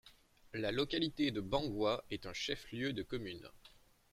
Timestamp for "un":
2.25-2.33